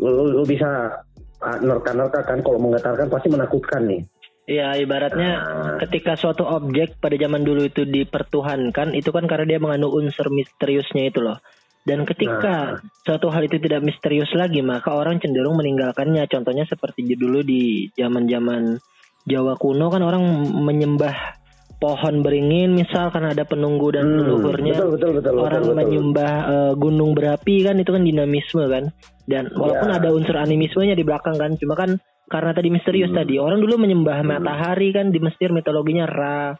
[0.00, 1.02] Lu, lu bisa
[1.44, 4.00] Ah, nerka-nerka kan kalau menggetarkan pasti menakutkan nih.
[4.44, 5.76] Iya, ibaratnya nah.
[5.80, 11.08] ketika suatu objek pada zaman dulu itu dipertuhankan, itu kan karena dia mengandung unsur misteriusnya
[11.08, 11.40] itu loh.
[11.84, 12.80] Dan ketika nah.
[13.04, 16.28] suatu hal itu tidak misterius lagi, maka orang cenderung meninggalkannya.
[16.28, 18.76] Contohnya seperti dulu di zaman-zaman
[19.24, 21.40] Jawa kuno kan orang menyembah
[21.80, 25.80] pohon beringin misal karena ada penunggu dan hmm, leluhurnya betul, betul, betul, orang betul, betul.
[25.84, 28.84] menyembah uh, gunung berapi kan itu kan dinamisme kan
[29.28, 29.98] dan walaupun yeah.
[30.00, 31.90] ada unsur animismenya di belakang kan cuma kan
[32.28, 33.18] karena tadi misterius hmm.
[33.20, 34.28] tadi orang dulu menyembah hmm.
[34.28, 36.56] matahari kan di Mesir mitologinya Ra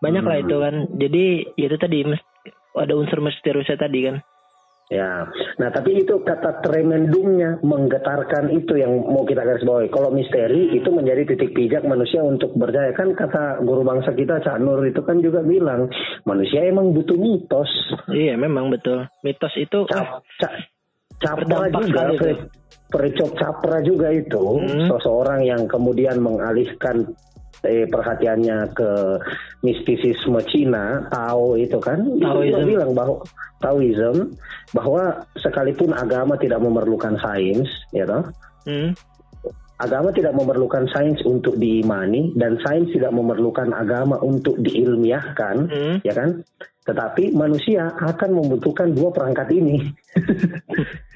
[0.00, 0.30] banyak hmm.
[0.30, 1.24] lah itu kan jadi
[1.58, 1.98] ya itu tadi
[2.78, 4.16] ada unsur misteriusnya tadi kan
[4.90, 5.22] Ya,
[5.54, 9.86] nah tapi itu kata tremendumnya menggetarkan itu yang mau kita garis bawahi.
[9.86, 14.58] Kalau misteri itu menjadi titik pijak manusia untuk berdaya kan kata guru bangsa kita Cak
[14.58, 15.86] Nur itu kan juga bilang
[16.26, 17.70] manusia emang butuh mitos.
[18.10, 20.58] Iya memang betul mitos itu cap, cap,
[21.20, 22.02] capra juga,
[22.90, 24.90] Pericok capra juga itu hmm.
[24.90, 27.06] seseorang yang kemudian mengalihkan
[27.62, 28.90] eh, perhatiannya ke
[29.62, 32.66] mistisisme Cina, Tao itu kan, Taoism.
[32.66, 33.22] bilang bahwa
[33.62, 34.34] Taoism
[34.74, 38.26] bahwa sekalipun agama tidak memerlukan sains, ya toh,
[38.66, 38.90] hmm.
[39.78, 45.96] agama tidak memerlukan sains untuk diimani dan sains tidak memerlukan agama untuk diilmiahkan, hmm.
[46.02, 46.42] ya kan?
[46.90, 49.78] Tetapi manusia akan membutuhkan dua perangkat ini.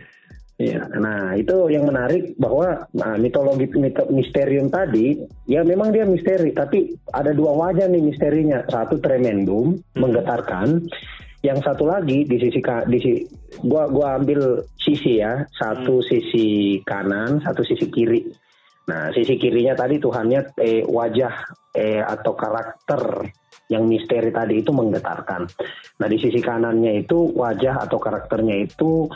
[0.64, 6.57] Ya, nah itu yang menarik bahwa nah, mitologi mit misterium tadi ya memang dia misteri
[6.57, 8.64] tapi ada dua wajah nih misterinya.
[8.64, 10.00] Satu tremendum hmm.
[10.00, 10.88] menggetarkan.
[11.44, 13.29] Yang satu lagi di sisi di sisi
[13.61, 15.44] gua gua ambil sisi ya.
[15.53, 16.07] Satu hmm.
[16.09, 16.46] sisi
[16.81, 18.24] kanan satu sisi kiri.
[18.88, 21.35] Nah sisi kirinya tadi Tuhannya eh, wajah
[21.77, 23.29] eh, atau karakter
[23.68, 25.44] yang misteri tadi itu menggetarkan.
[26.00, 29.09] Nah di sisi kanannya itu wajah atau karakternya itu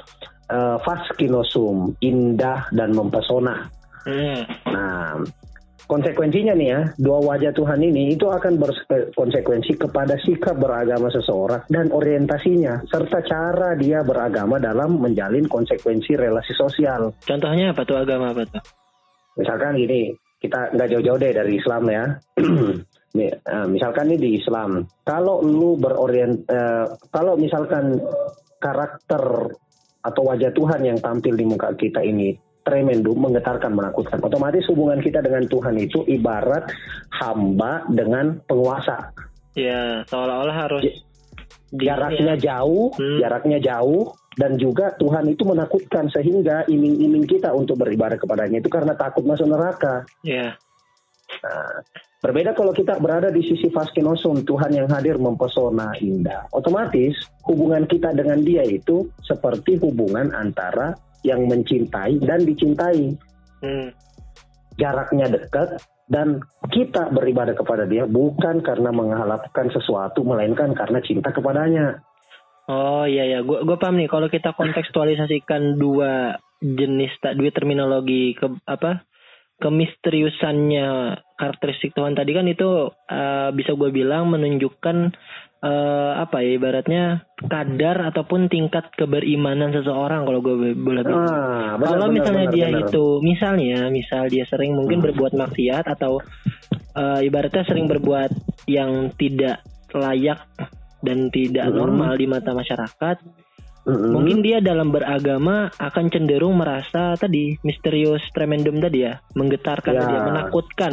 [0.52, 3.68] uh, faskinosum, indah dan mempesona.
[4.08, 4.40] Hmm.
[4.68, 5.20] Nah,
[5.88, 11.88] konsekuensinya nih ya, dua wajah Tuhan ini itu akan berkonsekuensi kepada sikap beragama seseorang dan
[11.92, 17.12] orientasinya, serta cara dia beragama dalam menjalin konsekuensi relasi sosial.
[17.24, 18.62] Contohnya apa tuh agama apa tuh?
[19.40, 22.04] Misalkan gini, kita nggak jauh-jauh deh dari Islam ya.
[23.18, 27.98] Eh, misalkan nih di Islam, kalau lu berorient, uh, kalau misalkan
[28.62, 29.48] karakter
[30.02, 32.36] atau wajah Tuhan yang tampil di muka kita ini
[32.68, 34.20] tremendum, menggetarkan, menakutkan.
[34.20, 36.68] Otomatis hubungan kita dengan Tuhan itu ibarat
[37.16, 39.16] hamba dengan penguasa.
[39.56, 40.84] Ya, seolah-olah harus
[41.72, 42.60] jaraknya ya.
[42.60, 43.18] jauh, hmm.
[43.24, 48.94] jaraknya jauh, dan juga Tuhan itu menakutkan sehingga iming-iming kita untuk beribadah kepadanya itu karena
[48.94, 50.04] takut masuk neraka.
[50.22, 50.54] Iya.
[51.28, 51.84] Nah,
[52.24, 56.48] berbeda kalau kita berada di sisi faskinosum, Tuhan yang hadir mempesona indah.
[56.50, 57.14] Otomatis
[57.46, 63.14] hubungan kita dengan dia itu seperti hubungan antara yang mencintai dan dicintai.
[63.62, 63.92] Hmm.
[64.78, 66.40] Jaraknya dekat dan
[66.72, 72.00] kita beribadah kepada dia bukan karena mengharapkan sesuatu melainkan karena cinta kepadanya.
[72.68, 78.34] Oh iya ya, gue gue paham nih kalau kita kontekstualisasikan dua jenis tak dua terminologi
[78.34, 79.07] ke apa
[79.58, 84.96] kemisteriusannya karakteristik Tuhan tadi kan itu uh, bisa gue bilang menunjukkan
[85.66, 87.04] uh, apa ya ibaratnya
[87.42, 91.26] kadar ataupun tingkat keberimanan seseorang kalau gue boleh bilang.
[91.26, 92.82] Ah, kalau misalnya benar, dia benar.
[92.86, 95.06] itu misalnya misal dia sering mungkin hmm.
[95.10, 96.22] berbuat maksiat atau
[96.94, 98.30] uh, ibaratnya sering berbuat
[98.70, 99.62] yang tidak
[99.94, 100.42] layak
[100.98, 101.78] dan tidak mm-hmm.
[101.78, 103.16] normal di mata masyarakat,
[103.88, 104.12] mm-hmm.
[104.12, 110.06] mungkin dia dalam beragama akan cenderung merasa tadi misterius tremendum tadi ya, menggetarkan yeah.
[110.06, 110.92] dia, menakutkan.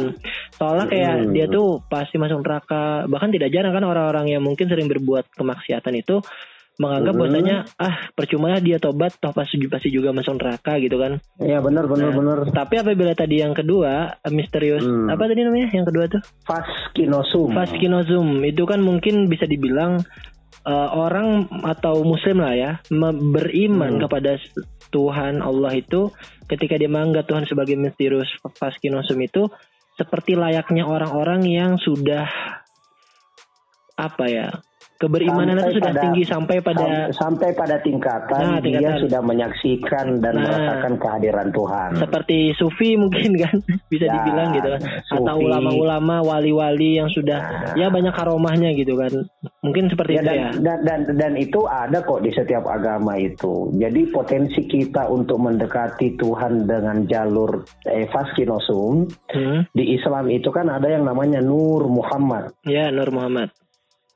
[0.56, 1.32] Soalnya kayak mm-hmm.
[1.36, 3.04] dia tuh pasti masuk neraka.
[3.04, 6.24] Bahkan tidak jarang kan orang-orang yang mungkin sering berbuat kemaksiatan itu
[6.76, 7.20] menganggap hmm.
[7.20, 11.64] bahwasanya ah percuma lah dia tobat toh pasti pasti juga masuk neraka gitu kan iya
[11.64, 15.08] benar benar nah, benar tapi apabila tadi yang kedua misterius hmm.
[15.08, 20.04] apa tadi namanya yang kedua tuh faskinosum faskinosum itu kan mungkin bisa dibilang
[20.66, 24.02] uh, orang atau muslim lah ya beriman hmm.
[24.02, 24.36] kepada
[24.90, 26.10] Tuhan Allah itu
[26.50, 29.46] ketika dia menganggap Tuhan sebagai misterius faskinosum itu
[29.96, 32.28] seperti layaknya orang-orang yang sudah
[33.96, 34.48] apa ya
[34.96, 40.06] keberimanan itu sudah pada, tinggi sampai pada sampai pada tingkatan, nah, tingkatan dia sudah menyaksikan
[40.24, 41.90] dan nah, merasakan kehadiran Tuhan.
[42.00, 43.56] Seperti sufi mungkin kan
[43.92, 44.80] bisa ya, dibilang gitu kan.
[45.06, 45.20] Sufi.
[45.20, 47.74] Atau ulama-ulama wali-wali yang sudah nah.
[47.76, 49.12] ya banyak karomahnya gitu kan.
[49.60, 50.48] Mungkin seperti ya, itu dan, ya.
[50.62, 53.70] Dan, dan dan itu ada kok di setiap agama itu.
[53.76, 59.60] Jadi potensi kita untuk mendekati Tuhan dengan jalur eh, hmm.
[59.76, 62.54] di Islam itu kan ada yang namanya Nur Muhammad.
[62.64, 63.52] Ya, Nur Muhammad.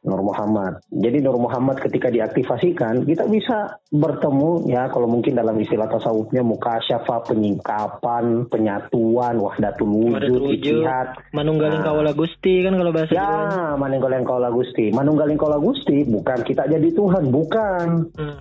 [0.00, 0.80] Nur Muhammad.
[0.88, 7.28] Jadi Nur Muhammad ketika diaktifasikan, kita bisa bertemu ya kalau mungkin dalam istilah tasawufnya mukasyafa,
[7.28, 11.20] penyingkapan, penyatuan, wahdatul wujud, ijtihad.
[11.36, 14.88] Manunggaling nah, kawula Gusti kan kalau bahasa Ya, manunggaling kawula Gusti.
[14.88, 17.88] Manunggaling kawula Gusti bukan kita jadi Tuhan, bukan.
[18.16, 18.38] Hmm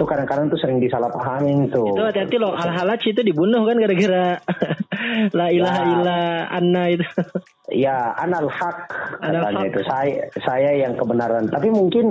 [0.00, 1.92] itu kadang-kadang tuh sering disalahpahamin tuh.
[1.92, 4.40] Itu hati-hati loh, al-halaj itu dibunuh kan gara-gara
[5.38, 5.92] la ilaha ya.
[5.92, 7.04] illa anna itu.
[7.72, 8.90] ya, anal hak
[9.22, 9.80] katanya itu.
[9.86, 11.48] Saya saya yang kebenaran.
[11.48, 12.10] Tapi mungkin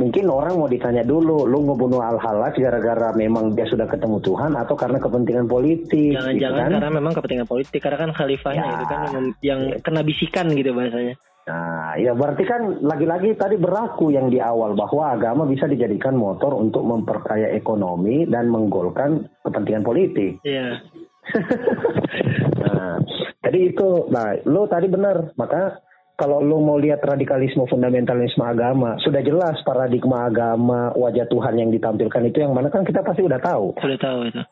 [0.00, 4.74] mungkin orang mau ditanya dulu, lu ngebunuh al-halaj gara-gara memang dia sudah ketemu Tuhan atau
[4.74, 6.16] karena kepentingan politik?
[6.16, 6.70] Jangan-jangan gitu kan?
[6.78, 8.74] karena memang kepentingan politik, karena kan khalifahnya ya.
[8.74, 11.14] itu kan yang, yang kena bisikan gitu bahasanya.
[11.42, 16.54] Nah, ya berarti kan lagi-lagi tadi berlaku yang di awal bahwa agama bisa dijadikan motor
[16.54, 20.38] untuk memperkaya ekonomi dan menggolkan kepentingan politik.
[20.46, 20.78] Iya.
[22.62, 22.98] nah,
[23.46, 25.78] jadi itu, nah, lo tadi benar, maka
[26.18, 32.22] kalau lo mau lihat radikalisme fundamentalisme agama, sudah jelas paradigma agama wajah Tuhan yang ditampilkan
[32.30, 33.74] itu yang mana kan kita pasti udah tahu.
[33.80, 34.42] Sudah tahu itu.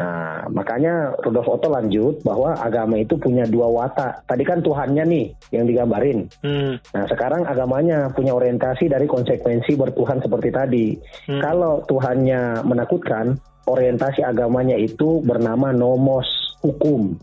[0.00, 4.24] Nah, makanya Rudolf Otto lanjut bahwa agama itu punya dua watak.
[4.24, 6.24] Tadi kan Tuhannya nih yang digambarin.
[6.40, 6.80] Hmm.
[6.96, 10.86] Nah, sekarang agamanya punya orientasi dari konsekuensi bertuhan seperti tadi.
[11.28, 11.44] Hmm.
[11.44, 13.36] Kalau Tuhannya menakutkan,
[13.70, 16.26] orientasi agamanya itu bernama nomos,
[16.62, 17.14] hukum.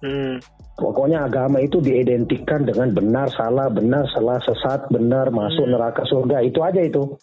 [0.00, 0.40] Hmm.
[0.74, 5.72] Pokoknya agama itu diidentikan dengan benar, salah, benar, salah, sesat, benar, masuk hmm.
[5.76, 6.42] neraka, surga.
[6.42, 7.14] Itu aja itu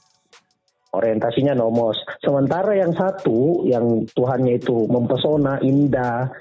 [0.95, 1.99] orientasinya nomos.
[2.23, 6.31] Sementara yang satu, yang Tuhannya itu mempesona, indah,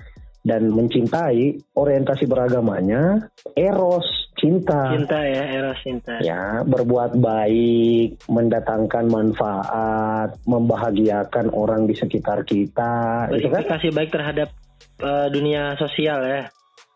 [0.40, 4.04] dan mencintai, orientasi beragamanya eros,
[4.40, 4.96] cinta.
[4.96, 6.16] Cinta ya, eros cinta.
[6.24, 13.28] Ya, berbuat baik, mendatangkan manfaat, membahagiakan orang di sekitar kita.
[13.30, 13.62] Itu kan?
[13.68, 14.48] Kasih baik terhadap
[15.04, 16.42] uh, dunia sosial ya.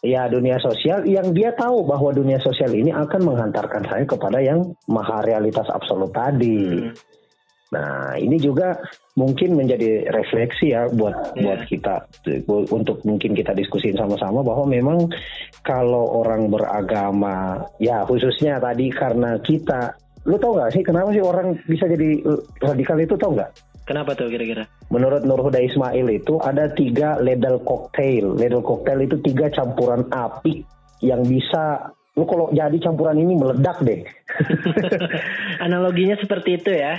[0.05, 4.77] Ya, dunia sosial yang dia tahu bahwa dunia sosial ini akan menghantarkan saya kepada yang
[4.85, 6.89] maha realitas absolut tadi.
[6.89, 6.93] Hmm.
[7.73, 8.77] Nah, ini juga
[9.17, 11.43] mungkin menjadi refleksi ya buat yeah.
[11.43, 11.95] buat kita
[12.71, 15.09] untuk mungkin kita diskusin sama-sama bahwa memang
[15.65, 21.57] kalau orang beragama ya khususnya tadi karena kita lu tau nggak sih kenapa sih orang
[21.69, 22.21] bisa jadi
[22.61, 23.51] radikal itu tau nggak?
[23.85, 24.65] Kenapa tuh kira-kira?
[24.89, 28.33] Menurut Nur Huda Ismail itu ada tiga ledel cocktail.
[28.33, 30.65] Ledel cocktail itu tiga campuran api
[31.05, 34.01] yang bisa lu kalau jadi campuran ini meledak deh.
[35.67, 36.97] Analoginya seperti itu ya.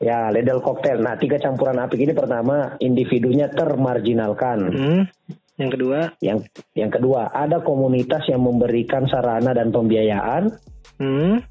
[0.00, 1.04] Ya, ledel koktail.
[1.04, 4.58] Nah, tiga campuran api ini pertama individunya termarginalkan.
[4.72, 5.02] Hmm.
[5.60, 6.38] Yang kedua, yang
[6.72, 10.56] yang kedua ada komunitas yang memberikan sarana dan pembiayaan.
[10.96, 11.44] Hmm.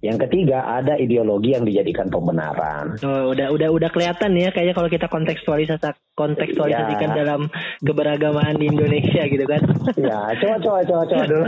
[0.00, 3.00] Yang ketiga ada ideologi yang dijadikan pembenaran.
[3.04, 7.16] Oh, udah udah udah kelihatan ya kayaknya kalau kita kontekstualisasi kontekstualisasikan ya.
[7.24, 7.40] dalam
[7.80, 9.60] keberagamaan di Indonesia gitu kan.
[9.96, 11.44] Ya, coba coba coba coba dulu.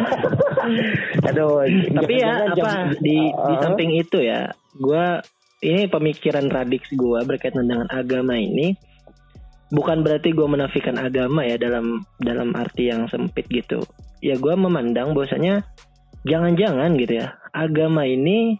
[1.29, 1.64] Aduh.
[2.01, 2.68] Tapi ya apa jam,
[3.01, 5.05] di uh, di samping itu ya, gue
[5.66, 8.79] ini pemikiran radix gue berkaitan dengan agama ini
[9.74, 13.83] bukan berarti gue menafikan agama ya dalam dalam arti yang sempit gitu.
[14.22, 15.66] Ya gue memandang bahwasanya
[16.22, 18.59] jangan-jangan gitu ya agama ini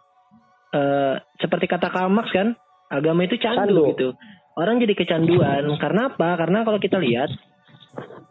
[0.75, 2.59] uh, seperti kata Karl Marx kan
[2.91, 3.83] agama itu candu, candu.
[3.95, 4.09] gitu.
[4.57, 5.69] Orang jadi kecanduan.
[5.77, 6.33] Karena apa?
[6.41, 7.29] Karena kalau kita lihat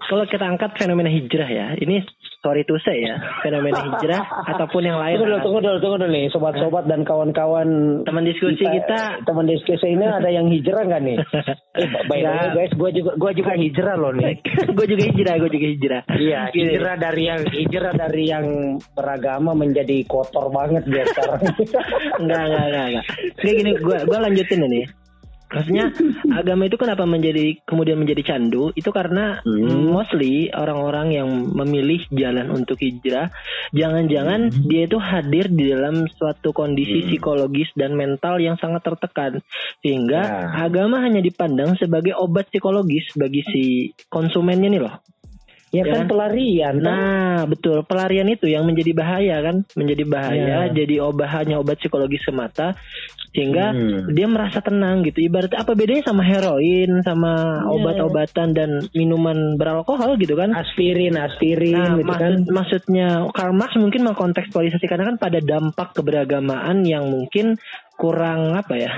[0.05, 2.03] kalau kita angkat fenomena hijrah ya, ini
[2.45, 4.21] sorry to say ya, fenomena hijrah
[4.53, 5.17] ataupun yang lain.
[5.17, 7.67] Tunggu dulu, tunggu dulu, tunggu dulu nih, sobat-sobat dan kawan-kawan
[8.05, 11.17] teman diskusi kita, kita, teman diskusi ini ada yang hijrah nggak nih?
[11.81, 14.37] eh, by the way guys, gue juga gue juga hijrah loh nih.
[14.77, 16.01] gue juga hijrah, gue juga hijrah.
[16.13, 18.45] Iya, hijrah dari yang hijrah dari yang
[18.93, 21.41] beragama menjadi kotor banget dia sekarang.
[22.21, 23.05] enggak, enggak, enggak, enggak.
[23.41, 24.83] Kayak gini, gue gue lanjutin ini.
[25.45, 25.93] Maksudnya
[26.33, 28.73] agama itu kenapa menjadi kemudian menjadi candu?
[28.73, 29.93] Itu karena hmm.
[29.93, 33.29] mostly orang-orang yang memilih jalan untuk hijrah,
[33.71, 34.65] jangan-jangan hmm.
[34.65, 37.07] dia itu hadir di dalam suatu kondisi hmm.
[37.13, 39.39] psikologis dan mental yang sangat tertekan,
[39.85, 40.65] sehingga ya.
[40.65, 43.63] agama hanya dipandang sebagai obat psikologis bagi si
[44.09, 44.95] konsumennya nih loh.
[45.75, 46.79] Ya, ya kan pelarian.
[46.79, 46.87] Kan?
[46.87, 47.83] Nah, betul.
[47.83, 50.71] Pelarian itu yang menjadi bahaya kan, menjadi bahaya.
[50.71, 50.71] Ya.
[50.71, 52.79] Jadi obat hanya obat psikologis semata
[53.35, 54.15] sehingga hmm.
[54.15, 55.19] dia merasa tenang gitu.
[55.27, 57.67] Ibaratnya apa bedanya sama heroin, sama ya.
[57.67, 60.55] obat-obatan dan minuman beralkohol gitu kan?
[60.55, 62.33] Aspirin, aspirin nah, gitu maksud, kan.
[62.47, 67.59] Maksudnya Karl Marx mungkin mengkontekstualisasikan kan pada dampak keberagamaan yang mungkin
[67.99, 68.93] kurang apa ya?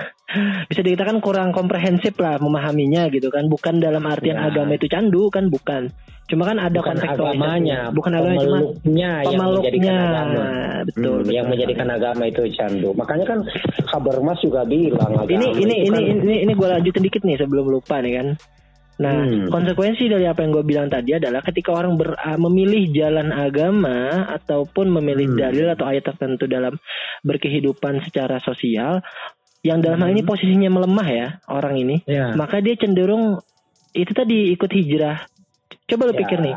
[0.68, 4.52] Bisa dikatakan kurang komprehensif lah memahaminya gitu kan bukan dalam artian ya.
[4.52, 5.88] agama itu candu kan bukan
[6.28, 10.48] Cuma kan ada bukan agamanya, bukan agama cuma yang menjadikan agama.
[10.84, 12.92] Betul, hmm, yang menjadikan agama itu candu.
[13.00, 13.40] Makanya kan
[13.88, 16.04] kabar Mas juga bilang agama ini ini ini, kan...
[16.04, 18.28] ini ini ini gue lanjutin dikit nih sebelum lupa nih kan.
[18.98, 19.54] Nah, hmm.
[19.54, 24.26] konsekuensi dari apa yang gue bilang tadi adalah ketika orang ber, uh, memilih jalan agama
[24.26, 25.38] ataupun memilih hmm.
[25.38, 26.74] dalil atau ayat tertentu dalam
[27.22, 29.06] berkehidupan secara sosial,
[29.68, 30.32] yang dalam hal ini hmm.
[30.32, 32.32] posisinya melemah ya orang ini, yeah.
[32.40, 33.44] maka dia cenderung
[33.92, 35.28] itu tadi ikut hijrah
[35.88, 36.20] Coba lu ya.
[36.20, 36.56] pikir nih,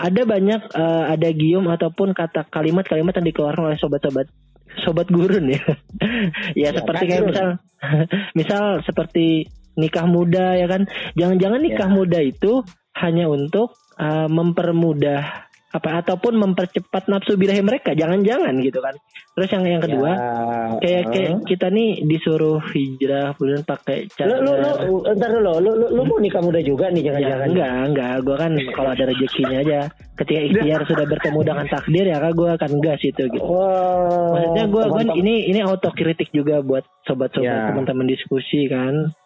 [0.00, 4.32] ada banyak uh, ada gium ataupun kata kalimat-kalimat yang dikeluarkan oleh sobat-sobat
[4.80, 5.60] sobat gurun ya.
[6.56, 7.48] ya, ya seperti kayak misal
[8.38, 9.44] misal seperti
[9.76, 10.88] nikah muda ya kan.
[11.20, 11.92] Jangan-jangan nikah ya.
[11.92, 12.64] muda itu
[12.96, 17.96] hanya untuk uh, mempermudah apa ataupun mempercepat nafsu birahi mereka.
[17.96, 18.92] Jangan-jangan gitu kan.
[19.32, 20.16] Terus yang yang kedua ya,
[20.84, 25.52] kayak kayak kita nih disuruh hijrah kemudian pakai cara lu lu, lu entar dulu.
[25.64, 27.48] Lu, lu, lu mau nikah muda juga nih jangan-jangan.
[27.48, 28.14] ya, enggak enggak.
[28.20, 29.80] Gue kan kalau ada rezekinya aja
[30.20, 33.40] ketika ikhtiar sudah bertemu dengan takdir ya kan gue akan gas itu gitu.
[33.48, 37.72] Wow, maksudnya gue kan ini ini autokritik juga buat sobat-sobat ya.
[37.72, 39.16] teman-teman diskusi kan.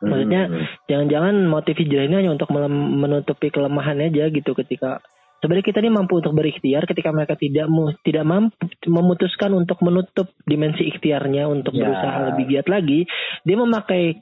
[0.00, 0.88] Maksudnya hmm.
[0.88, 5.04] jangan-jangan motif hijrah ini hanya untuk menutupi kelemahan aja gitu ketika
[5.40, 8.54] sebenarnya kita ini mampu untuk berikhtiar ketika mereka tidak mu, tidak mampu
[8.86, 11.88] memutuskan untuk menutup dimensi ikhtiarnya untuk ya.
[11.88, 13.08] berusaha lebih giat lagi
[13.44, 14.20] dia memakai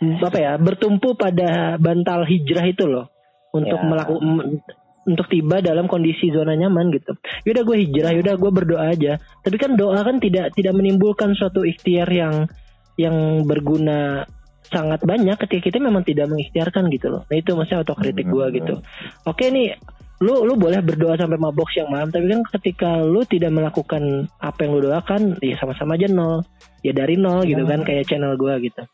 [0.00, 3.10] apa ya bertumpu pada bantal hijrah itu loh
[3.54, 3.86] untuk ya.
[3.86, 4.62] melakukan
[5.04, 7.12] untuk tiba dalam kondisi zona nyaman gitu.
[7.44, 9.20] Yaudah gue hijrah, yaudah gue berdoa aja.
[9.44, 12.48] Tapi kan doa kan tidak tidak menimbulkan suatu ikhtiar yang
[12.96, 14.24] yang berguna
[14.64, 17.22] sangat banyak ketika kita memang tidak mengikhtiarkan gitu loh.
[17.28, 18.74] Nah itu maksudnya otokritik gue gitu.
[19.28, 19.76] Oke nih
[20.22, 24.58] lu lu boleh berdoa sampai mabok siang malam tapi kan ketika lu tidak melakukan apa
[24.62, 26.46] yang lu doakan ya sama-sama aja nol.
[26.84, 28.84] Ya dari nol gitu kan kayak channel gua gitu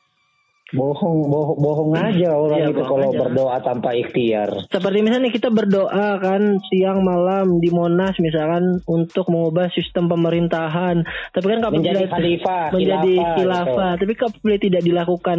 [0.71, 3.19] bohong bohong bohong aja orang iya, itu kalau aja.
[3.27, 4.51] berdoa tanpa ikhtiar.
[4.71, 11.03] Seperti misalnya kita berdoa kan siang malam di Monas misalkan untuk mengubah sistem pemerintahan.
[11.35, 14.01] Tapi kan kalau menjadi khalifah menjadi khilafah gitu.
[14.07, 15.39] tapi kalau tidak dilakukan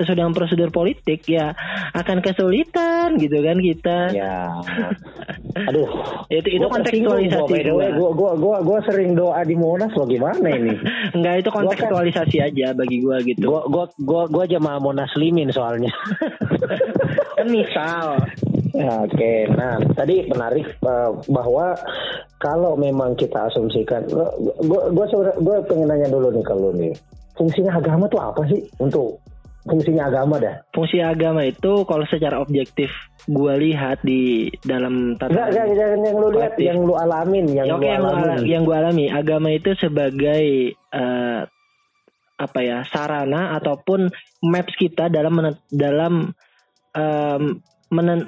[0.00, 1.52] sesuai dengan prosedur politik ya
[1.92, 3.98] akan kesulitan gitu kan kita.
[4.16, 4.56] Ya.
[5.68, 5.88] Aduh.
[6.30, 10.78] Itu itu kontekstualisasi gua, gua, gua, gua, gua sering doa di Monas lo gimana ini?
[11.18, 13.50] Enggak itu kontekstualisasi kan, aja bagi gua gitu.
[13.50, 15.90] Gua gua gua, gua sama Monas Limin soalnya.
[17.34, 18.22] kan misal.
[18.70, 19.38] Ya, Oke, okay.
[19.50, 21.74] nah tadi menarik uh, bahwa
[22.38, 24.80] kalau memang kita asumsikan, gue
[25.42, 26.94] gue pengen nanya dulu nih kalau nih
[27.34, 29.18] fungsinya agama tuh apa sih untuk
[29.66, 30.62] fungsinya agama dah?
[30.70, 32.94] Fungsi agama itu kalau secara objektif
[33.26, 37.74] gue lihat di dalam tata enggak, enggak, yang lu lihat, yang lu alamin, yang ya,
[37.74, 38.46] lu alamin.
[38.46, 41.42] yang gue alami, agama itu sebagai uh,
[42.40, 44.08] apa ya sarana ataupun
[44.40, 46.32] maps kita dalam dalam
[46.96, 47.42] um,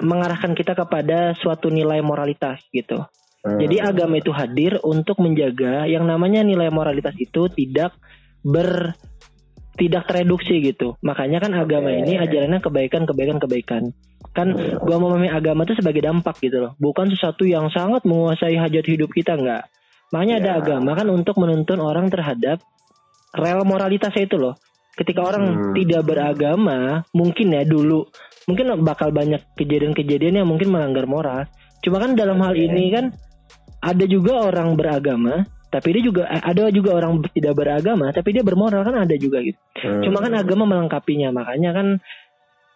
[0.03, 3.01] mengarahkan kita kepada suatu nilai moralitas gitu.
[3.43, 3.59] Hmm.
[3.59, 7.95] Jadi agama itu hadir untuk menjaga yang namanya nilai moralitas itu tidak
[8.43, 8.95] ber
[9.79, 10.95] tidak tereduksi gitu.
[11.01, 11.99] Makanya kan agama okay.
[12.05, 13.83] ini ajarannya kebaikan, kebaikan, kebaikan.
[14.31, 18.85] Kan gua memahami agama itu sebagai dampak gitu loh, bukan sesuatu yang sangat menguasai hajat
[18.85, 19.67] hidup kita enggak.
[20.13, 20.43] Makanya yeah.
[20.43, 20.59] ada ya.
[20.61, 22.61] agama kan untuk menuntun orang terhadap
[23.33, 24.55] rel moralitasnya itu loh.
[24.93, 25.73] Ketika orang hmm.
[25.73, 28.05] tidak beragama, mungkin ya dulu
[28.45, 31.49] mungkin bakal banyak kejadian-kejadian yang mungkin melanggar moral.
[31.81, 33.09] Cuma kan dalam hal ini kan
[33.83, 38.45] ada juga orang beragama tapi dia juga eh, ada juga orang tidak beragama tapi dia
[38.45, 40.05] bermoral kan ada juga gitu hmm.
[40.05, 41.87] cuma kan agama melengkapinya makanya kan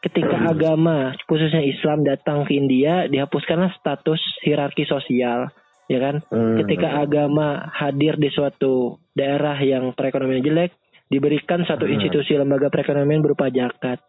[0.01, 0.49] ketika hmm.
[0.49, 0.97] agama
[1.30, 5.53] khususnya Islam datang ke India dihapuskanlah status hierarki sosial
[5.88, 6.63] ya kan hmm.
[6.63, 10.71] ketika agama hadir di suatu daerah yang perekonomian jelek
[11.07, 11.93] diberikan satu hmm.
[11.99, 14.03] institusi lembaga perekonomian berupa zakat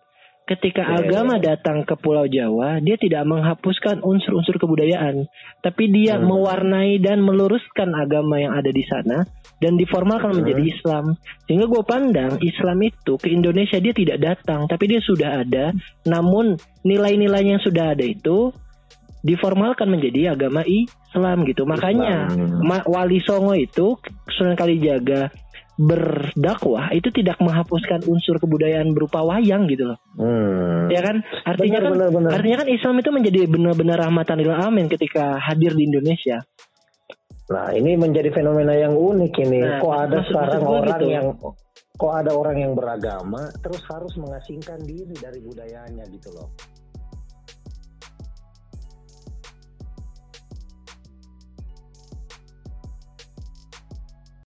[0.49, 0.99] ketika yeah.
[1.05, 5.29] agama datang ke Pulau Jawa, dia tidak menghapuskan unsur-unsur kebudayaan,
[5.61, 6.25] tapi dia hmm.
[6.25, 9.29] mewarnai dan meluruskan agama yang ada di sana
[9.61, 10.39] dan diformalkan hmm.
[10.41, 11.05] menjadi Islam.
[11.45, 15.77] Sehingga gue pandang Islam itu ke Indonesia dia tidak datang, tapi dia sudah ada.
[16.09, 18.49] Namun nilai-nilainya yang sudah ada itu
[19.21, 20.65] diformalkan menjadi agama
[21.09, 21.65] Islam gitu.
[21.65, 22.85] Makanya Islam.
[22.85, 23.97] Wali Songo itu
[24.29, 25.33] Sunan Kalijaga
[25.79, 29.99] berdakwah itu tidak menghapuskan unsur kebudayaan berupa wayang gitu loh.
[30.19, 30.91] Hmm.
[30.91, 31.23] Ya kan?
[31.47, 32.31] Artinya benar, kan benar, benar.
[32.35, 36.43] artinya kan Islam itu menjadi benar-benar rahmatan lil alamin ketika hadir di Indonesia.
[37.49, 39.61] Nah, ini menjadi fenomena yang unik ini.
[39.65, 41.07] Nah, kok ada maksud, sekarang maksud orang gitu.
[41.09, 41.27] yang
[41.99, 46.53] kok ada orang yang beragama terus harus mengasingkan diri dari budayanya gitu loh.